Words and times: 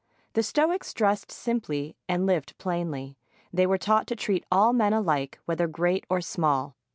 The 0.33 0.41
stoics 0.41 0.95
dressed 0.95 1.31
simply 1.31 1.95
and 2.09 2.25
lived 2.25 2.57
plainly. 2.57 3.19
They 3.53 3.67
were 3.67 3.77
taught 3.77 4.07
to 4.07 4.15
treat 4.15 4.47
all 4.51 4.73
men 4.73 4.93
alike, 4.93 5.37
whether 5.45 5.67
great 5.67 6.07
or 6.09 6.21
small. 6.21 6.75